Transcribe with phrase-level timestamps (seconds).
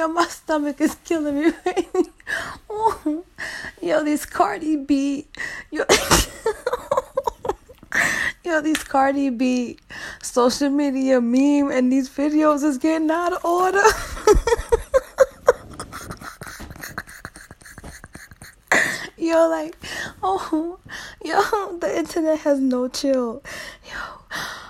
[0.00, 1.52] Yo, my stomach is killing me.
[2.70, 3.22] oh,
[3.82, 5.26] yo, this Cardi B.
[5.70, 5.84] Yo,
[8.42, 9.76] yo, these Cardi B
[10.22, 13.76] social media meme and these videos is getting out of order.
[19.18, 19.76] yo, like,
[20.22, 20.78] oh,
[21.22, 23.42] yo, the internet has no chill.
[23.84, 23.98] Yo,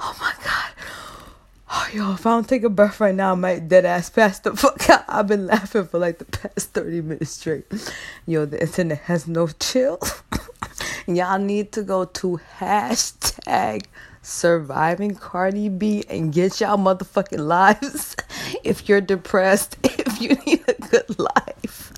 [0.00, 0.72] oh my god.
[1.70, 4.56] Oh, yo, if I don't take a breath right now, might dead ass pass the
[4.56, 5.04] fuck out.
[5.08, 7.66] I've been laughing for like the past 30 minutes straight.
[8.26, 9.98] Yo, the internet has no chill.
[11.06, 13.84] Y'all need to go to hashtag
[14.22, 18.14] surviving Cardi B and get y'all motherfucking lives
[18.64, 21.92] if you're depressed, if you need a good life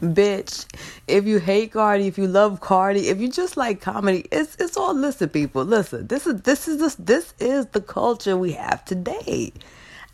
[0.00, 0.66] bitch.
[1.08, 4.76] If you hate Cardi, if you love Cardi, if you just like comedy, it's it's
[4.76, 5.64] all listen, people.
[5.64, 9.52] Listen, this is this is this this is the culture we have today.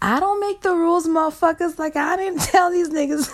[0.03, 1.79] I don't make the rules, motherfuckers.
[1.79, 3.33] Like I didn't tell these niggas.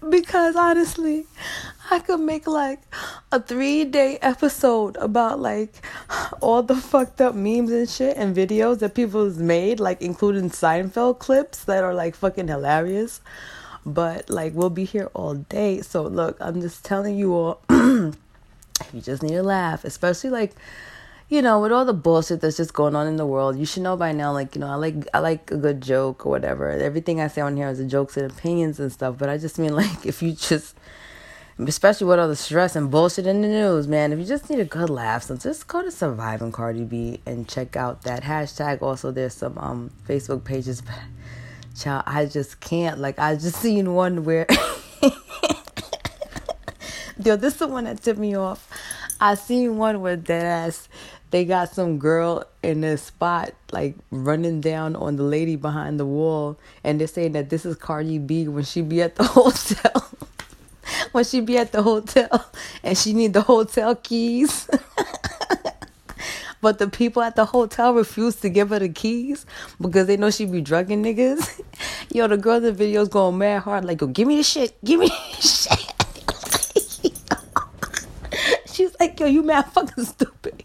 [0.10, 1.26] because honestly,
[1.90, 2.80] I could make like
[3.30, 5.84] a three day episode about like
[6.40, 11.18] all the fucked up memes and shit and videos that people's made, like including Seinfeld
[11.18, 13.20] clips that are like fucking hilarious.
[13.84, 15.80] But like we'll be here all day.
[15.82, 18.12] So look, I'm just telling you all you
[19.00, 20.52] just need a laugh, especially like
[21.28, 23.82] you know, with all the bullshit that's just going on in the world, you should
[23.82, 24.32] know by now.
[24.32, 26.70] Like, you know, I like I like a good joke or whatever.
[26.70, 29.16] Everything I say on here is jokes and opinions and stuff.
[29.18, 30.76] But I just mean like if you just
[31.58, 34.12] especially with all the stress and bullshit in the news, man.
[34.12, 37.48] If you just need a good laugh, so just go to Surviving Cardi B and
[37.48, 38.82] check out that hashtag.
[38.82, 40.94] Also, there's some um Facebook pages, but
[41.78, 42.98] child, I just can't.
[42.98, 44.46] Like, I just seen one where,
[47.24, 48.68] yo, this is the one that tipped me off.
[49.18, 50.88] I seen one where dead ass
[51.30, 56.06] they got some girl in a spot like running down on the lady behind the
[56.06, 60.15] wall and they're saying that this is Cardi B when she be at the hotel
[61.16, 62.44] when she be at the hotel
[62.84, 64.68] and she need the hotel keys.
[66.60, 69.46] but the people at the hotel refuse to give her the keys
[69.80, 71.62] because they know she be drugging niggas.
[72.12, 74.76] Yo, the girl in the video's going mad hard, like, yo, give me the shit,
[74.84, 75.92] give me the shit.
[78.70, 80.55] She's like, yo, you mad fucking stupid.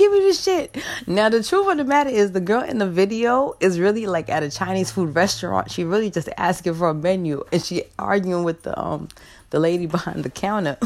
[0.00, 0.78] Give me the shit.
[1.06, 4.30] Now the truth of the matter is the girl in the video is really like
[4.30, 5.70] at a Chinese food restaurant.
[5.70, 9.10] She really just asking for a menu and she arguing with the um
[9.50, 10.78] the lady behind the counter.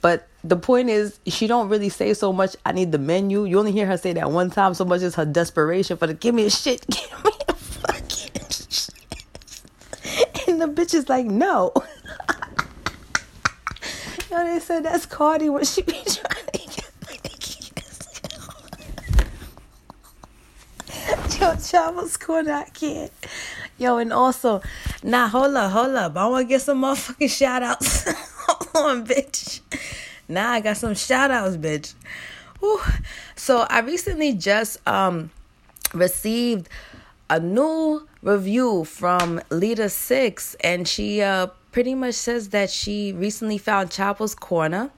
[0.00, 2.56] But the point is, she don't really say so much.
[2.66, 3.44] I need the menu.
[3.44, 4.74] You only hear her say that one time.
[4.74, 8.32] So much is her desperation for the give me a shit, give me a fucking
[8.50, 8.90] shit.
[10.48, 11.72] And the bitch is like, no.
[14.28, 16.39] Yo, they said that's Cardi when she be trying
[21.40, 23.10] Yo, Chapo's corner, can't.
[23.78, 24.60] Yo, and also,
[25.02, 26.14] nah, hold up, hold up.
[26.14, 28.04] I want to get some motherfucking shout outs.
[28.46, 29.60] hold on, bitch.
[30.28, 31.94] Nah, I got some shout outs, bitch.
[32.58, 32.78] Whew.
[33.36, 35.30] So I recently just um
[35.94, 36.68] received
[37.30, 43.56] a new review from Lita Six, and she uh pretty much says that she recently
[43.56, 44.90] found Chapo's Corner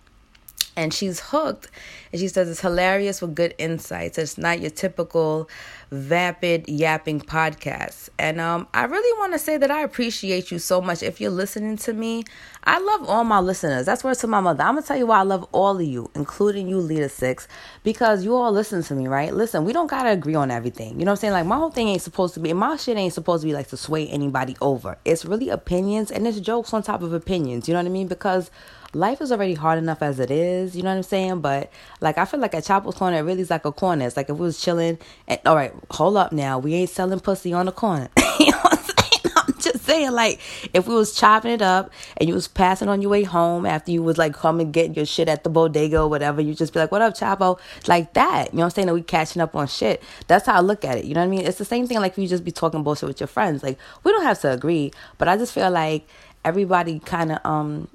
[0.77, 1.71] and she's hooked
[2.13, 4.19] and she says it's hilarious with good insights.
[4.19, 5.49] It's not your typical
[5.91, 8.09] vapid yapping podcast.
[8.19, 11.03] And um, i really want to say that i appreciate you so much.
[11.03, 12.25] If you're listening to me
[12.65, 13.87] i love all my listeners.
[13.87, 14.63] That's where to my mother.
[14.63, 17.49] I'm gonna tell you why i love all of you including you leader six
[17.83, 19.33] because you all listen to me right?
[19.35, 20.99] Listen we don't gotta agree on everything.
[20.99, 21.33] You know what i'm saying?
[21.35, 23.69] Like my whole thing ain't supposed to be my shit ain't supposed to be like
[23.69, 24.97] to sway anybody over.
[25.05, 27.69] It's really opinions and it's jokes on top of opinions.
[27.69, 28.09] You know what i mean?
[28.09, 28.51] Because
[28.95, 30.77] life is already hard enough as it is.
[30.77, 31.41] You know what I'm saying?
[31.41, 31.71] But
[32.01, 34.07] like, I feel like a Chapo's corner it really is like a corner.
[34.07, 34.99] It's like if we was chilling,
[35.29, 38.09] and all right, hold up now, we ain't selling pussy on the corner.
[38.39, 39.35] you know what I'm saying?
[39.37, 40.41] I'm just saying, like,
[40.75, 43.91] if we was chopping it up and you was passing on your way home after
[43.91, 46.81] you was like coming get your shit at the bodega or whatever, you just be
[46.81, 48.53] like, "What up, Chapo?" Like that.
[48.53, 48.87] You know what I'm saying?
[48.87, 50.03] That we catching up on shit.
[50.27, 51.05] That's how I look at it.
[51.05, 51.47] You know what I mean?
[51.47, 53.63] It's the same thing like if you just be talking bullshit with your friends.
[53.63, 56.07] Like we don't have to agree, but I just feel like
[56.45, 57.89] everybody kind of um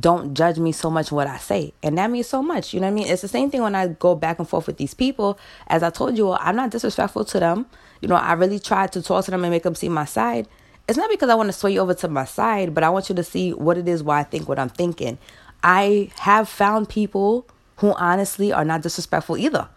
[0.00, 1.74] don't judge me so much what I say.
[1.82, 2.72] And that means so much.
[2.72, 3.08] You know what I mean?
[3.08, 5.38] It's the same thing when I go back and forth with these people.
[5.66, 7.66] As I told you, I'm not disrespectful to them.
[8.00, 10.48] You know, I really try to talk to them and make them see my side.
[10.88, 13.08] It's not because I want to sway you over to my side, but I want
[13.08, 15.18] you to see what it is why I think what I'm thinking.
[15.62, 17.46] I have found people
[17.76, 19.68] who honestly are not disrespectful either.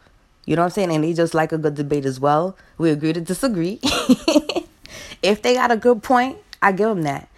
[0.45, 0.92] You know what I'm saying?
[0.92, 2.57] And they just like a good debate as well.
[2.77, 3.80] We agree to disagree.
[5.21, 7.30] if they got a good point, I give them that.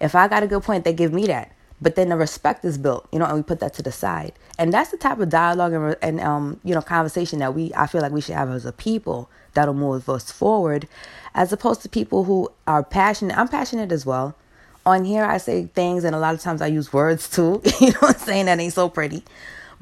[0.00, 1.53] If I got a good point, they give me that.
[1.80, 4.32] But then the respect is built, you know, and we put that to the side.
[4.58, 7.86] And that's the type of dialogue and, and um, you know, conversation that we, I
[7.86, 10.88] feel like we should have as a people that'll move us forward,
[11.34, 13.36] as opposed to people who are passionate.
[13.36, 14.36] I'm passionate as well.
[14.86, 17.62] On here, I say things, and a lot of times I use words too.
[17.80, 18.46] you know I'm saying?
[18.46, 19.24] That ain't so pretty.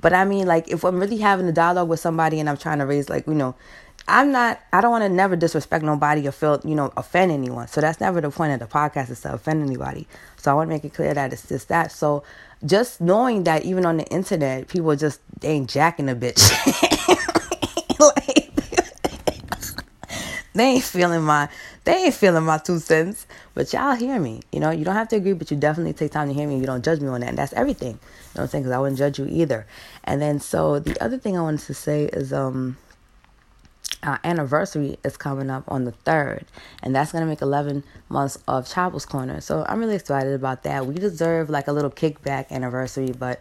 [0.00, 2.78] But I mean, like, if I'm really having a dialogue with somebody and I'm trying
[2.78, 3.54] to raise, like, you know,
[4.12, 7.66] I'm not, I don't want to never disrespect nobody or feel, you know, offend anyone.
[7.66, 10.06] So that's never the point of the podcast is to offend anybody.
[10.36, 11.90] So I want to make it clear that it's just that.
[11.90, 12.22] So
[12.62, 16.42] just knowing that even on the internet, people just ain't jacking a bitch.
[17.98, 18.50] like,
[20.52, 21.48] they ain't feeling my,
[21.84, 23.26] they ain't feeling my two cents.
[23.54, 24.42] But y'all hear me.
[24.52, 26.52] You know, you don't have to agree, but you definitely take time to hear me.
[26.52, 27.30] And you don't judge me on that.
[27.30, 27.92] And that's everything.
[27.92, 27.98] You know
[28.34, 28.64] what I'm saying?
[28.64, 29.66] Because I wouldn't judge you either.
[30.04, 32.76] And then so the other thing I wanted to say is, um,
[34.02, 36.44] our anniversary is coming up on the 3rd,
[36.82, 39.40] and that's going to make 11 months of Chapo's Corner.
[39.40, 40.86] So I'm really excited about that.
[40.86, 43.40] We deserve like a little kickback anniversary, but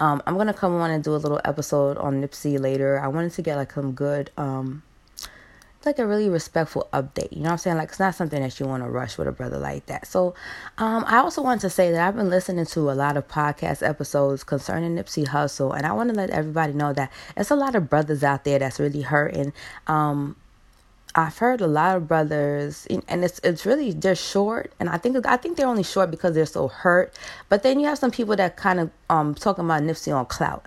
[0.00, 2.98] um, I'm going to come on and do a little episode on Nipsey later.
[2.98, 4.82] I wanted to get like some good um,
[5.86, 7.32] like a really respectful update.
[7.32, 7.76] You know what I'm saying?
[7.76, 10.06] Like it's not something that you want to rush with a brother like that.
[10.06, 10.34] So,
[10.78, 13.86] um, I also want to say that I've been listening to a lot of podcast
[13.86, 17.74] episodes concerning Nipsey Hussle, and I want to let everybody know that it's a lot
[17.74, 19.52] of brothers out there that's really hurting.
[19.86, 20.36] Um,
[21.14, 25.26] I've heard a lot of brothers, and it's it's really they're short, and I think
[25.26, 27.18] I think they're only short because they're so hurt.
[27.48, 30.66] But then you have some people that kind of um talking about Nipsey on clout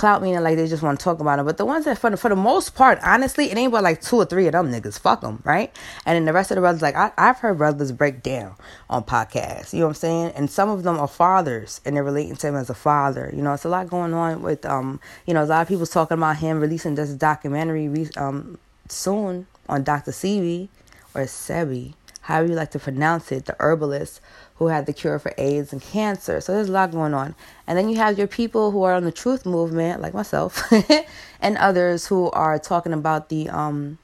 [0.00, 1.44] clout meaning like they just want to talk about it.
[1.44, 4.00] But the ones that, for the, for the most part, honestly, it ain't but like
[4.00, 4.98] two or three of them niggas.
[4.98, 5.70] Fuck them, right?
[6.06, 8.54] And then the rest of the brothers, like I, I've heard brothers break down
[8.88, 9.74] on podcasts.
[9.74, 10.32] You know what I'm saying?
[10.36, 13.30] And some of them are fathers, and they're relating to him as a father.
[13.36, 15.84] You know, it's a lot going on with um, you know, a lot of people
[15.84, 18.58] talking about him releasing this documentary um
[18.88, 20.12] soon on Dr.
[20.12, 20.68] Sebi
[21.14, 21.92] or Sebi,
[22.30, 24.20] however you like to pronounce it, the herbalist
[24.56, 26.40] who had the cure for AIDS and cancer.
[26.40, 27.34] So there's a lot going on.
[27.66, 30.62] And then you have your people who are on the truth movement, like myself,
[31.40, 33.98] and others who are talking about the um,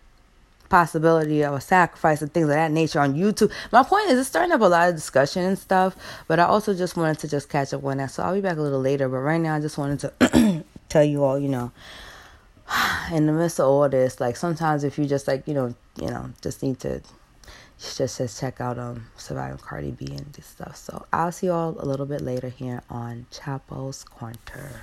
[0.69, 3.53] possibility of a sacrifice and things of that nature on YouTube.
[3.71, 5.95] My point is, it's starting up a lot of discussion and stuff,
[6.27, 8.11] but I also just wanted to just catch up on that.
[8.11, 9.09] So I'll be back a little later.
[9.09, 11.71] But right now, I just wanted to tell you all, you know,
[13.13, 16.09] in the midst of all this, like sometimes if you just like, you know, you
[16.09, 17.03] know, just need to
[17.79, 20.77] just says check out um surviving Cardi B and this stuff.
[20.77, 24.83] So I'll see you all a little bit later here on Chapo's Corner.